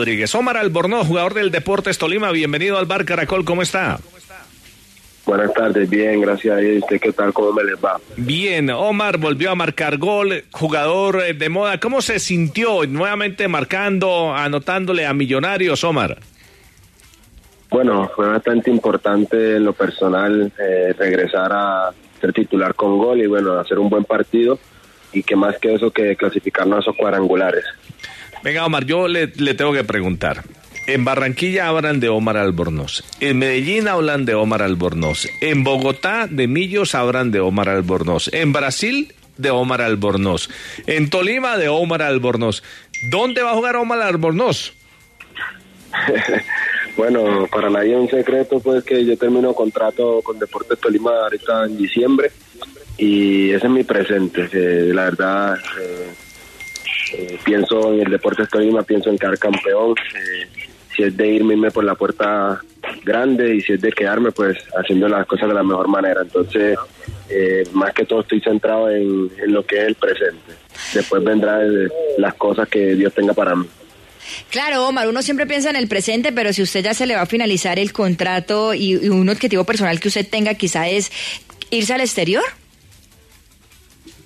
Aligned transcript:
Rodríguez. 0.00 0.34
Omar 0.34 0.56
Albornoz, 0.56 1.06
jugador 1.06 1.34
del 1.34 1.50
Deportes 1.50 1.98
Tolima, 1.98 2.32
bienvenido 2.32 2.78
al 2.78 2.86
Bar 2.86 3.04
Caracol, 3.04 3.44
¿cómo 3.44 3.60
está? 3.60 3.98
Buenas 5.26 5.52
tardes, 5.52 5.90
bien, 5.90 6.22
gracias 6.22 6.56
a 6.56 6.58
Dios. 6.58 6.82
¿Qué 6.88 7.12
tal? 7.12 7.34
¿Cómo 7.34 7.52
me 7.52 7.62
les 7.62 7.74
va? 7.74 8.00
Bien, 8.16 8.70
Omar 8.70 9.18
volvió 9.18 9.50
a 9.50 9.54
marcar 9.54 9.98
gol, 9.98 10.44
jugador 10.52 11.22
eh, 11.22 11.34
de 11.34 11.50
moda. 11.50 11.78
¿Cómo 11.78 12.00
se 12.00 12.18
sintió 12.18 12.86
nuevamente 12.86 13.46
marcando, 13.46 14.34
anotándole 14.34 15.04
a 15.04 15.12
Millonarios, 15.12 15.84
Omar? 15.84 16.16
Bueno, 17.68 18.10
fue 18.16 18.26
bastante 18.26 18.70
importante 18.70 19.56
en 19.56 19.64
lo 19.66 19.74
personal 19.74 20.50
eh, 20.58 20.94
regresar 20.98 21.52
a 21.52 21.90
ser 22.18 22.32
titular 22.32 22.74
con 22.74 22.96
gol 22.96 23.20
y 23.20 23.26
bueno, 23.26 23.52
hacer 23.58 23.78
un 23.78 23.90
buen 23.90 24.04
partido 24.04 24.58
y 25.12 25.22
que 25.22 25.36
más 25.36 25.58
que 25.58 25.74
eso 25.74 25.90
que 25.90 26.16
clasificarnos 26.16 26.78
a 26.78 26.80
esos 26.80 26.96
cuadrangulares. 26.96 27.64
Venga, 28.42 28.64
Omar, 28.64 28.86
yo 28.86 29.08
le, 29.08 29.28
tengo 29.28 29.72
que 29.72 29.84
preguntar. 29.84 30.44
En 30.86 31.04
Barranquilla 31.04 31.68
hablan 31.68 32.00
de 32.00 32.08
Omar 32.08 32.36
Albornoz. 32.36 33.04
En 33.20 33.38
Medellín 33.38 33.86
hablan 33.86 34.24
de 34.24 34.34
Omar 34.34 34.62
Albornoz. 34.62 35.26
En 35.40 35.62
Bogotá, 35.62 36.26
de 36.28 36.48
Millos, 36.48 36.94
hablan 36.94 37.30
de 37.30 37.40
Omar 37.40 37.68
Albornoz. 37.68 38.28
En 38.32 38.52
Brasil, 38.52 39.12
de 39.36 39.50
Omar 39.50 39.82
Albornoz. 39.82 40.48
En 40.86 41.10
Tolima, 41.10 41.58
de 41.58 41.68
Omar 41.68 42.02
Albornoz. 42.02 42.62
¿Dónde 43.10 43.42
va 43.42 43.52
a 43.52 43.54
jugar 43.54 43.76
Omar 43.76 44.00
Albornoz? 44.00 44.72
bueno, 46.96 47.46
para 47.50 47.70
nadie 47.70 47.92
es 47.92 47.98
un 47.98 48.08
secreto, 48.08 48.60
pues 48.60 48.84
que 48.84 49.04
yo 49.04 49.16
termino 49.16 49.52
contrato 49.54 50.22
con 50.22 50.38
Deportes 50.38 50.78
Tolima 50.78 51.10
ahorita 51.22 51.66
en 51.66 51.76
diciembre 51.76 52.30
y 53.00 53.50
ese 53.50 53.66
es 53.66 53.72
mi 53.72 53.82
presente. 53.84 54.48
la 54.92 55.04
verdad, 55.04 55.58
eh, 55.80 56.10
eh, 57.12 57.38
pienso 57.44 57.92
en 57.92 58.00
el 58.00 58.10
Deportes 58.10 58.48
Tolima, 58.48 58.82
pienso 58.82 59.10
en 59.10 59.18
quedar 59.18 59.38
campeón. 59.38 59.94
Eh, 60.14 60.48
si 60.94 61.02
es 61.04 61.16
de 61.16 61.28
irme, 61.28 61.54
irme 61.54 61.70
por 61.70 61.84
la 61.84 61.94
puerta 61.94 62.60
grande 63.04 63.54
y 63.54 63.60
si 63.60 63.74
es 63.74 63.80
de 63.80 63.92
quedarme, 63.92 64.32
pues 64.32 64.58
haciendo 64.76 65.08
las 65.08 65.26
cosas 65.26 65.48
de 65.48 65.54
la 65.54 65.62
mejor 65.62 65.88
manera. 65.88 66.22
Entonces, 66.22 66.78
eh, 67.28 67.64
más 67.72 67.92
que 67.92 68.04
todo 68.04 68.20
estoy 68.20 68.40
centrado 68.40 68.90
en, 68.90 69.30
lo 69.46 69.64
que 69.64 69.76
es 69.76 69.88
el 69.88 69.94
presente. 69.94 70.52
Después 70.94 71.22
vendrán 71.22 71.88
las 72.18 72.34
cosas 72.34 72.68
que 72.68 72.94
Dios 72.94 73.14
tenga 73.14 73.32
para 73.32 73.54
mí. 73.54 73.66
Claro, 74.50 74.86
Omar, 74.86 75.08
uno 75.08 75.22
siempre 75.22 75.46
piensa 75.46 75.70
en 75.70 75.76
el 75.76 75.88
presente, 75.88 76.32
pero 76.32 76.52
si 76.52 76.62
usted 76.62 76.84
ya 76.84 76.94
se 76.94 77.06
le 77.06 77.14
va 77.14 77.22
a 77.22 77.26
finalizar 77.26 77.78
el 77.78 77.92
contrato 77.92 78.74
y, 78.74 78.92
y 78.92 79.08
un 79.08 79.28
objetivo 79.28 79.64
personal 79.64 79.98
que 79.98 80.08
usted 80.08 80.28
tenga 80.28 80.54
quizá 80.54 80.88
es 80.88 81.10
irse 81.70 81.94
al 81.94 82.00
exterior. 82.00 82.44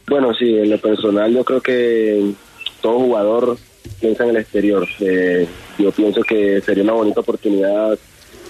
Bueno, 0.06 0.34
sí, 0.34 0.58
en 0.58 0.70
lo 0.70 0.78
personal 0.78 1.32
yo 1.32 1.44
creo 1.44 1.60
que 1.60 2.34
todo 2.84 2.98
jugador 2.98 3.56
piensa 3.98 4.24
en 4.24 4.30
el 4.30 4.36
exterior. 4.36 4.86
Eh, 5.00 5.48
yo 5.78 5.90
pienso 5.90 6.20
que 6.20 6.60
sería 6.60 6.84
una 6.84 6.92
bonita 6.92 7.20
oportunidad 7.20 7.98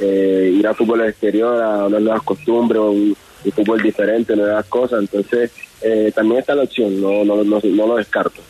eh, 0.01 0.53
ir 0.59 0.67
a 0.67 0.75
fútbol 0.75 1.03
exterior, 1.03 1.63
a 1.63 1.87
unas 1.87 2.03
nuevas 2.03 2.23
costumbres, 2.25 2.83
un, 2.83 3.17
fútbol 3.55 3.81
diferente, 3.81 4.35
nuevas 4.35 4.67
cosas. 4.67 5.03
Entonces, 5.03 5.53
eh, 5.83 6.11
también 6.13 6.41
está 6.41 6.57
la 6.57 6.65
opción, 6.65 7.01
no, 7.01 7.25
no, 7.25 7.45
no, 7.45 7.61
no 7.63 7.87
lo 7.87 7.95
descarto. 7.95 8.41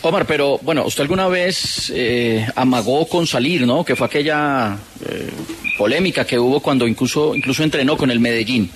Omar, 0.00 0.24
pero 0.24 0.58
bueno, 0.62 0.86
usted 0.86 1.02
alguna 1.02 1.28
vez 1.28 1.92
amagó 2.54 3.06
con 3.08 3.26
salir, 3.26 3.66
¿no? 3.66 3.84
Que 3.84 3.94
fue 3.94 4.06
aquella 4.06 4.78
polémica 5.76 6.24
que 6.24 6.38
hubo 6.38 6.60
cuando 6.60 6.86
incluso, 6.86 7.34
incluso 7.34 7.62
entrenó 7.62 7.96
con 7.96 8.10
el 8.10 8.20
Medellín. 8.20 8.70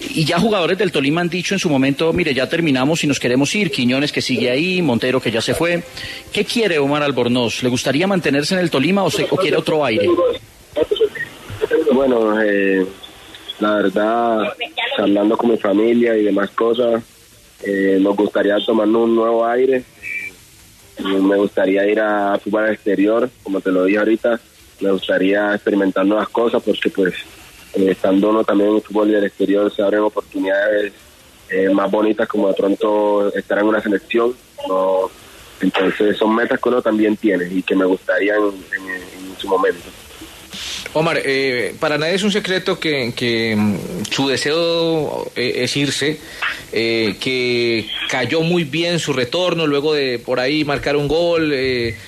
Y 0.00 0.24
ya 0.24 0.38
jugadores 0.38 0.78
del 0.78 0.92
Tolima 0.92 1.20
han 1.20 1.28
dicho 1.28 1.54
en 1.54 1.58
su 1.58 1.68
momento, 1.68 2.12
mire, 2.12 2.34
ya 2.34 2.48
terminamos 2.48 3.02
y 3.04 3.06
nos 3.06 3.18
queremos 3.18 3.54
ir, 3.54 3.70
Quiñones 3.70 4.12
que 4.12 4.22
sigue 4.22 4.50
ahí, 4.50 4.82
Montero 4.82 5.20
que 5.20 5.30
ya 5.30 5.40
se 5.40 5.54
fue. 5.54 5.82
¿Qué 6.32 6.44
quiere 6.44 6.78
Omar 6.78 7.02
Albornoz? 7.02 7.62
¿Le 7.62 7.68
gustaría 7.68 8.06
mantenerse 8.06 8.54
en 8.54 8.60
el 8.60 8.70
Tolima 8.70 9.02
o, 9.02 9.10
se, 9.10 9.26
quiere 9.26 9.56
otro 9.56 9.84
aire? 9.84 10.08
Bueno, 11.92 12.40
eh, 12.42 12.86
la 13.60 13.74
verdad, 13.76 14.54
hablando 14.98 15.36
con 15.36 15.50
mi 15.50 15.56
familia 15.56 16.16
y 16.16 16.24
demás 16.24 16.50
cosas, 16.50 17.02
eh, 17.62 17.98
nos 18.00 18.16
gustaría 18.16 18.56
tomar 18.64 18.88
un 18.88 19.14
nuevo 19.14 19.46
aire. 19.46 19.84
Me 21.02 21.36
gustaría 21.36 21.86
ir 21.90 22.00
a 22.00 22.38
fútbol 22.38 22.70
exterior, 22.70 23.28
como 23.42 23.60
te 23.60 23.72
lo 23.72 23.84
dije 23.84 23.98
ahorita 23.98 24.40
me 24.80 24.90
gustaría 24.90 25.54
experimentar 25.54 26.04
nuevas 26.04 26.28
cosas 26.28 26.62
porque 26.62 26.90
pues 26.90 27.14
eh, 27.74 27.90
estando 27.90 28.30
uno 28.30 28.44
también 28.44 28.70
en 28.70 28.76
el 28.76 28.82
fútbol 28.82 29.10
del 29.10 29.24
exterior 29.24 29.74
se 29.74 29.82
abren 29.82 30.00
oportunidades 30.00 30.92
eh, 31.50 31.68
más 31.70 31.90
bonitas 31.90 32.28
como 32.28 32.48
de 32.48 32.54
pronto 32.54 33.34
estar 33.34 33.58
en 33.58 33.66
una 33.66 33.80
selección 33.80 34.34
no 34.68 35.10
entonces 35.60 36.16
son 36.16 36.34
metas 36.34 36.60
que 36.60 36.68
uno 36.68 36.82
también 36.82 37.16
tiene 37.16 37.46
y 37.50 37.62
que 37.62 37.74
me 37.74 37.84
gustaría 37.84 38.34
en 38.34 39.36
su 39.38 39.48
momento. 39.48 39.88
Omar, 40.92 41.20
eh, 41.24 41.74
para 41.80 41.98
nadie 41.98 42.14
es 42.14 42.22
un 42.22 42.30
secreto 42.30 42.78
que, 42.78 43.54
mm, 43.56 43.76
su 44.14 44.28
deseo 44.28 45.26
eh, 45.34 45.64
es 45.64 45.76
irse, 45.76 46.18
eh, 46.72 47.16
que 47.18 47.88
cayó 48.08 48.42
muy 48.42 48.62
bien 48.62 49.00
su 49.00 49.12
retorno, 49.12 49.66
luego 49.66 49.92
de 49.92 50.20
por 50.20 50.38
ahí 50.38 50.64
marcar 50.64 50.96
un 50.96 51.08
gol, 51.08 51.52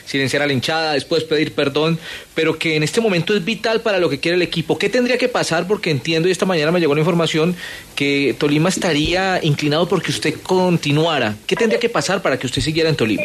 silenciar 0.05 0.43
a 0.43 0.47
la 0.47 0.53
hinchada, 0.53 0.93
después 0.93 1.25
pedir 1.25 1.53
perdón, 1.53 1.99
pero 2.35 2.59
que 2.59 2.77
en 2.77 2.85
este 2.85 3.01
momento 3.01 3.35
es 3.35 3.45
vital 3.45 3.81
para 3.81 3.99
lo 3.99 4.09
que 4.09 4.21
quiere 4.21 4.37
el 4.37 4.43
equipo. 4.43 4.79
¿Qué 4.79 4.89
tendría 4.89 5.19
que 5.19 5.29
pasar? 5.29 5.67
Porque 5.67 5.91
entiendo, 5.91 6.29
y 6.29 6.33
esta 6.33 6.47
mañana 6.47 6.71
me 6.71 6.79
llegó 6.79 6.95
la 6.95 7.01
información, 7.01 7.57
que 7.97 8.37
Tolima 8.39 8.69
estaría 8.69 9.41
inclinado 9.43 9.89
porque 9.89 10.13
usted 10.13 10.35
continuara. 10.43 11.35
¿Qué 11.47 11.57
tendría 11.57 11.81
que 11.81 11.89
pasar 11.89 12.23
para 12.23 12.39
que 12.39 12.47
usted 12.47 12.63
siguiera 12.63 12.89
en 12.89 12.97
Tolima? 12.97 13.25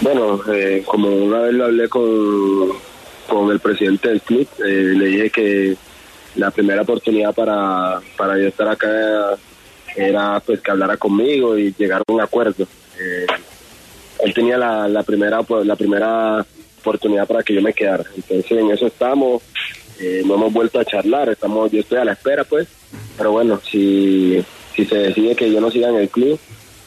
Bueno, 0.00 0.40
como 0.86 1.08
una 1.08 1.40
vez 1.40 1.52
lo 1.52 1.64
hablé 1.64 1.88
con 1.88 2.94
con 3.26 3.50
el 3.50 3.60
presidente 3.60 4.08
del 4.08 4.20
club. 4.20 4.46
Eh, 4.64 4.94
le 4.96 5.06
dije 5.06 5.30
que 5.30 5.76
la 6.36 6.50
primera 6.50 6.82
oportunidad 6.82 7.34
para, 7.34 8.00
para 8.16 8.38
yo 8.38 8.48
estar 8.48 8.68
acá 8.68 9.36
era 9.96 10.40
pues 10.40 10.60
que 10.60 10.70
hablara 10.70 10.96
conmigo 10.96 11.56
y 11.56 11.74
llegar 11.78 12.02
a 12.06 12.12
un 12.12 12.20
acuerdo. 12.20 12.66
Eh, 12.98 13.26
él 14.20 14.34
tenía 14.34 14.56
la, 14.56 14.88
la 14.88 15.02
primera 15.02 15.42
pues, 15.42 15.66
la 15.66 15.76
primera 15.76 16.44
oportunidad 16.80 17.26
para 17.26 17.42
que 17.42 17.54
yo 17.54 17.62
me 17.62 17.72
quedara. 17.72 18.04
Entonces 18.16 18.50
en 18.52 18.70
eso 18.70 18.86
estamos, 18.86 19.42
eh, 20.00 20.22
no 20.24 20.34
hemos 20.34 20.52
vuelto 20.52 20.78
a 20.78 20.84
charlar, 20.84 21.28
estamos, 21.30 21.70
yo 21.70 21.80
estoy 21.80 21.98
a 21.98 22.04
la 22.04 22.12
espera 22.12 22.44
pues, 22.44 22.68
pero 23.16 23.32
bueno, 23.32 23.60
si, 23.60 24.44
si 24.74 24.84
se 24.84 24.96
decide 24.96 25.34
que 25.34 25.50
yo 25.50 25.60
no 25.60 25.70
siga 25.70 25.88
en 25.88 25.96
el 25.96 26.08
club, 26.08 26.38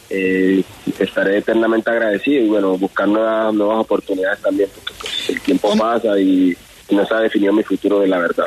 eh, 0.09 0.64
estaré 1.00 1.38
eternamente 1.38 1.90
agradecido 1.90 2.44
y 2.44 2.47
bueno, 2.47 2.78
buscar 2.78 3.08
nuevas, 3.08 3.53
nuevas 3.53 3.79
oportunidades 3.79 4.41
también, 4.41 4.69
porque 4.74 4.94
pues, 5.00 5.29
el 5.29 5.41
tiempo 5.41 5.75
pasa 5.78 6.19
y, 6.19 6.56
no 6.90 7.06
se 7.06 7.14
ha 7.14 7.19
definido 7.19 7.52
mi 7.52 7.64
futuro 7.64 8.00
de 8.00 8.08
la 8.08 8.18
verdad. 8.18 8.46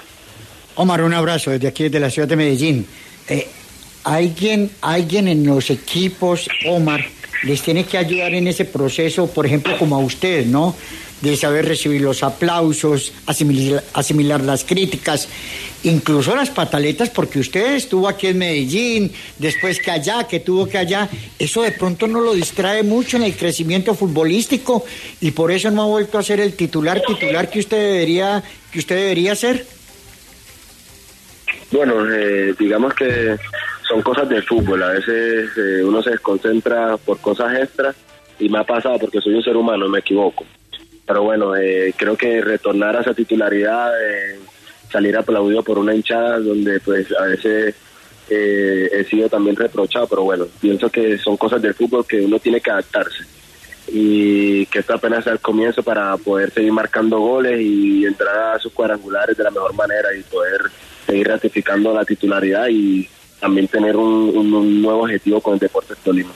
Omar, 0.77 1.03
un 1.03 1.15
abrazo 1.15 1.51
desde 1.51 1.69
aquí, 1.69 1.85
desde 1.85 2.01
la 2.01 2.11
ciudad 2.11 2.29
de 2.29 2.37
Medellín. 2.37 2.87
Eh, 3.29 3.47
¿alguien, 4.05 4.71
¿Alguien 4.81 5.29
en 5.29 5.47
los 5.47 5.71
equipos, 5.71 6.49
Omar, 6.67 7.05
les 7.43 7.63
tiene 7.63 7.85
que 7.85 7.99
ayudar 7.99 8.35
en 8.35 8.49
ese 8.49 8.65
proceso, 8.65 9.27
por 9.27 9.47
ejemplo, 9.47 9.79
como 9.79 9.97
a 9.97 9.99
usted, 9.99 10.47
¿no? 10.47 10.75
de 11.21 11.37
saber 11.37 11.67
recibir 11.67 12.01
los 12.01 12.23
aplausos, 12.23 13.13
asimilar, 13.27 14.41
las 14.41 14.65
críticas, 14.65 15.29
incluso 15.83 16.35
las 16.35 16.51
pataletas, 16.51 17.11
porque 17.11 17.39
usted 17.39 17.75
estuvo 17.75 18.09
aquí 18.09 18.29
en 18.29 18.39
Medellín, 18.39 19.13
después 19.39 19.79
que 19.79 19.91
allá, 19.91 20.27
que 20.27 20.41
tuvo 20.41 20.67
que 20.67 20.79
allá, 20.79 21.09
eso 21.39 21.63
de 21.63 21.73
pronto 21.73 22.07
no 22.07 22.21
lo 22.21 22.35
distrae 22.35 22.83
mucho 22.83 23.17
en 23.17 23.25
el 23.25 23.37
crecimiento 23.37 23.95
futbolístico 23.95 24.85
y 25.21 25.31
por 25.33 25.53
eso 25.53 25.71
no 25.71 25.83
ha 25.83 25.87
vuelto 25.87 26.19
a 26.19 26.23
ser 26.23 26.41
el 26.41 26.55
titular 26.55 27.03
titular 27.07 27.51
que 27.51 27.61
usted 27.61 27.93
debería, 27.93 28.43
que 28.73 28.79
usted 28.79 28.97
debería 28.97 29.35
ser. 29.35 29.67
Bueno, 31.73 32.05
eh, 32.13 32.55
digamos 32.59 32.95
que 32.95 33.37
son 33.89 34.03
cosas 34.03 34.29
del 34.29 34.43
fútbol, 34.43 34.83
a 34.83 34.89
veces 34.89 35.51
eh, 35.57 35.85
uno 35.85 36.03
se 36.03 36.11
desconcentra 36.11 36.97
por 36.97 37.21
cosas 37.21 37.55
extras 37.55 37.97
y 38.39 38.49
me 38.49 38.59
ha 38.59 38.65
pasado 38.65 38.99
porque 38.99 39.21
soy 39.21 39.35
un 39.35 39.43
ser 39.43 39.57
humano, 39.57 39.89
me 39.89 40.01
equivoco. 40.01 40.45
Pero 41.07 41.25
bueno, 41.25 41.57
eh, 41.57 41.93
creo 41.97 42.17
que 42.17 42.41
retornar 42.41 42.97
a 42.97 43.01
esa 43.01 43.15
titularidad, 43.15 43.91
eh, 44.01 44.39
salir 44.91 45.17
aplaudido 45.17 45.63
por 45.63 45.79
una 45.79 45.95
hinchada 45.95 46.39
donde 46.39 46.81
pues 46.81 47.07
a 47.19 47.25
veces 47.25 47.75
eh, 48.31 48.89
he 48.93 49.05
sido 49.05 49.29
también 49.29 49.57
reprochado, 49.57 50.07
pero 50.07 50.23
bueno, 50.23 50.47
pienso 50.61 50.89
que 50.89 51.19
son 51.19 51.37
cosas 51.37 51.61
del 51.61 51.75
fútbol 51.75 52.07
que 52.07 52.21
uno 52.21 52.39
tiene 52.39 52.61
que 52.61 52.71
adaptarse. 52.71 53.25
Y 53.89 54.67
que 54.67 54.79
esto 54.79 54.95
apenas 54.95 55.27
es 55.27 55.33
el 55.33 55.41
comienzo 55.41 55.83
para 55.83 56.17
poder 56.17 56.53
seguir 56.53 56.73
marcando 56.73 57.19
goles 57.19 57.61
y 57.61 58.07
entrar 58.07 58.55
a 58.55 58.59
sus 58.61 58.73
cuadrangulares 58.73 59.37
de 59.37 59.43
la 59.43 59.51
mejor 59.51 59.75
manera 59.75 60.15
y 60.17 60.23
poder 60.23 60.61
seguir 61.11 61.29
ratificando 61.29 61.93
la 61.93 62.05
titularidad 62.05 62.69
y 62.71 63.09
también 63.41 63.69
tener 63.69 63.97
un, 63.97 64.37
un 64.37 64.83
nuevo 64.83 65.03
objetivo 65.03 65.41
con 65.41 65.55
el 65.55 65.61
Deportes 65.61 65.99
Tolima. 65.99 66.31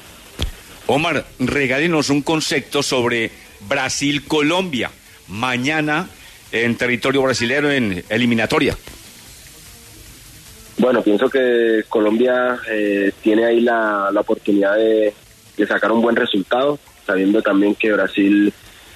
Omar, 0.87 1.25
regálenos 1.39 2.11
un 2.11 2.23
concepto 2.23 2.83
sobre 2.83 3.31
Brasil-Colombia. 3.69 4.91
Mañana 5.29 6.09
en 6.53 6.77
territorio 6.77 7.23
brasileño 7.23 7.71
en 7.71 8.05
eliminatoria. 8.09 8.77
Bueno, 10.79 11.03
pienso 11.03 11.29
que 11.29 11.85
Colombia 11.89 12.59
eh, 12.69 13.13
tiene 13.23 13.45
ahí 13.45 13.61
la, 13.61 14.11
oportunidad 14.17 14.77
de, 14.77 15.15
sacar 15.67 15.93
un 15.93 16.03
buen 16.03 16.17
resultado, 16.17 16.79
sabiendo 17.07 17.43
también 17.43 17.75
que 17.75 17.93
Brasil 17.93 18.53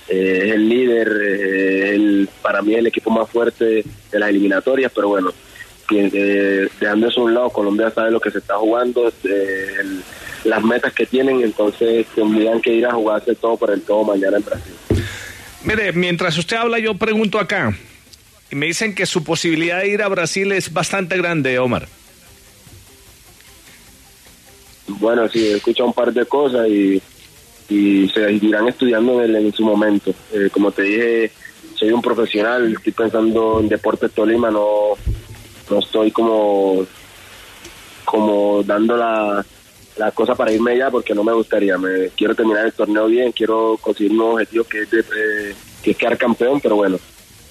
eh, 0.08 0.42
es 0.44 0.52
el 0.54 0.68
líder, 0.68 1.08
eh, 1.08 1.94
el, 1.94 2.28
para 2.42 2.62
mí 2.62 2.74
el 2.74 2.88
equipo 2.88 3.10
más 3.10 3.30
fuerte 3.30 3.84
de 4.10 4.18
las 4.18 4.28
eliminatorias, 4.28 4.92
pero 4.94 5.08
bueno, 5.08 5.32
eh, 5.90 6.68
dejando 6.80 7.08
eso 7.08 7.20
a 7.20 7.24
un 7.24 7.34
lado, 7.34 7.50
Colombia 7.50 7.90
sabe 7.90 8.10
lo 8.10 8.20
que 8.20 8.30
se 8.30 8.38
está 8.38 8.56
jugando, 8.56 9.08
eh, 9.08 9.66
el- 9.80 10.02
las 10.44 10.62
metas 10.62 10.92
que 10.92 11.04
tienen, 11.06 11.40
entonces 11.42 12.06
tendrían 12.14 12.60
que 12.60 12.72
ir 12.72 12.86
a 12.86 12.92
jugarse 12.94 13.34
todo 13.34 13.56
por 13.56 13.70
el 13.70 13.82
todo 13.82 14.04
mañana 14.04 14.36
en 14.36 14.44
Brasil. 14.44 14.72
Mire, 15.64 15.92
mientras 15.92 16.38
usted 16.38 16.56
habla, 16.56 16.78
yo 16.78 16.94
pregunto 16.94 17.38
acá. 17.40 17.76
Y 18.50 18.54
me 18.54 18.66
dicen 18.66 18.94
que 18.94 19.04
su 19.04 19.24
posibilidad 19.24 19.80
de 19.80 19.88
ir 19.88 20.00
a 20.02 20.08
Brasil 20.08 20.52
es 20.52 20.72
bastante 20.72 21.16
grande, 21.18 21.58
Omar. 21.58 21.88
Bueno, 24.86 25.28
sí, 25.28 25.46
he 25.48 25.56
escuchado 25.56 25.88
un 25.88 25.92
par 25.92 26.12
de 26.12 26.24
cosas 26.24 26.66
y, 26.68 27.02
y 27.68 28.08
se 28.08 28.32
irán 28.32 28.68
estudiando 28.68 29.22
en, 29.22 29.36
en 29.36 29.52
su 29.52 29.64
momento. 29.64 30.14
Eh, 30.32 30.48
como 30.50 30.72
te 30.72 30.82
dije, 30.82 31.30
soy 31.74 31.90
un 31.92 32.00
profesional, 32.00 32.72
estoy 32.72 32.92
pensando 32.92 33.60
en 33.60 33.68
Deportes 33.68 34.12
Tolima, 34.12 34.50
no, 34.50 34.94
no 35.70 35.78
estoy 35.80 36.10
como, 36.10 36.86
como 38.04 38.62
dando 38.62 38.96
la, 38.96 39.44
la 39.96 40.10
cosa 40.12 40.34
para 40.34 40.52
irme 40.52 40.72
allá 40.72 40.90
porque 40.90 41.14
no 41.14 41.24
me 41.24 41.32
gustaría. 41.32 41.76
Me, 41.78 42.08
quiero 42.16 42.34
terminar 42.34 42.66
el 42.66 42.72
torneo 42.72 43.06
bien, 43.06 43.32
quiero 43.32 43.78
conseguir 43.80 44.12
un 44.12 44.20
objetivo 44.20 44.64
que 44.64 44.82
es, 44.82 44.90
de, 44.90 45.00
eh, 45.00 45.54
que 45.82 45.90
es 45.90 45.96
quedar 45.96 46.16
campeón, 46.16 46.60
pero 46.60 46.76
bueno, 46.76 46.96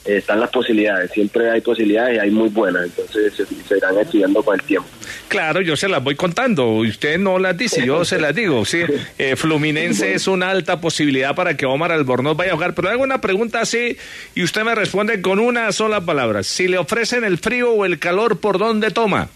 eh, 0.05 0.17
están 0.17 0.39
las 0.39 0.49
posibilidades, 0.49 1.11
siempre 1.11 1.49
hay 1.49 1.61
posibilidades 1.61 2.17
y 2.17 2.19
hay 2.19 2.31
muy 2.31 2.49
buenas, 2.49 2.85
entonces 2.85 3.33
se, 3.33 3.45
se 3.45 3.77
irán 3.77 3.97
estudiando 3.97 4.41
con 4.43 4.55
el 4.55 4.65
tiempo. 4.65 4.87
Claro, 5.27 5.61
yo 5.61 5.75
se 5.75 5.89
las 5.89 6.03
voy 6.03 6.15
contando. 6.15 6.67
Usted 6.69 7.17
no 7.19 7.37
las 7.37 7.57
dice, 7.57 7.85
yo 7.85 8.05
se 8.05 8.19
las 8.19 8.33
digo. 8.33 8.63
Sí, 8.65 8.79
Eh, 9.17 9.35
Fluminense 9.35 10.13
es 10.13 10.27
una 10.27 10.49
alta 10.49 10.79
posibilidad 10.79 11.35
para 11.35 11.57
que 11.57 11.65
Omar 11.65 11.91
Albornoz 11.91 12.37
vaya 12.37 12.51
a 12.51 12.55
jugar. 12.55 12.73
Pero 12.75 12.89
hago 12.89 13.03
una 13.03 13.19
pregunta 13.19 13.59
así 13.61 13.97
y 14.35 14.43
usted 14.43 14.63
me 14.63 14.73
responde 14.75 15.21
con 15.21 15.39
una 15.39 15.71
sola 15.71 16.01
palabra. 16.01 16.43
Si 16.43 16.67
le 16.67 16.77
ofrecen 16.77 17.23
el 17.23 17.37
frío 17.37 17.71
o 17.71 17.85
el 17.85 17.99
calor, 17.99 18.39
¿por 18.39 18.57
dónde 18.57 18.91
toma? 18.91 19.29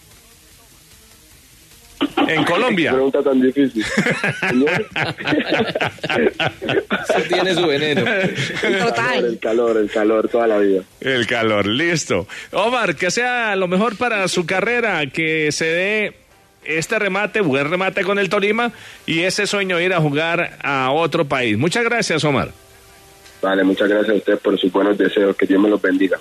En 2.33 2.43
Colombia. 2.45 2.91
pregunta 2.91 3.21
tan 3.21 3.41
difícil. 3.41 3.83
Eso 7.09 7.21
tiene 7.27 7.53
su 7.53 7.65
veneno. 7.65 8.03
Total. 8.79 9.25
El 9.25 9.39
calor, 9.39 9.77
el 9.77 9.89
calor 9.89 10.27
toda 10.29 10.47
la 10.47 10.57
vida. 10.57 10.83
El 10.99 11.27
calor, 11.27 11.65
listo. 11.67 12.27
Omar, 12.51 12.95
que 12.95 13.11
sea 13.11 13.55
lo 13.55 13.67
mejor 13.67 13.97
para 13.97 14.27
su 14.27 14.45
carrera, 14.45 15.05
que 15.07 15.51
se 15.51 15.65
dé 15.65 16.13
este 16.63 16.99
remate, 16.99 17.41
buen 17.41 17.69
remate 17.69 18.03
con 18.03 18.19
el 18.19 18.29
Tolima 18.29 18.71
y 19.05 19.21
ese 19.21 19.47
sueño 19.47 19.77
de 19.77 19.85
ir 19.85 19.93
a 19.93 19.99
jugar 19.99 20.57
a 20.61 20.91
otro 20.91 21.25
país. 21.25 21.57
Muchas 21.57 21.83
gracias, 21.83 22.23
Omar. 22.23 22.51
Vale, 23.41 23.63
muchas 23.63 23.89
gracias 23.89 24.13
a 24.13 24.17
ustedes 24.17 24.39
por 24.39 24.59
sus 24.59 24.71
buenos 24.71 24.97
deseos. 24.97 25.35
Que 25.35 25.47
Dios 25.47 25.59
me 25.59 25.69
los 25.69 25.81
bendiga. 25.81 26.19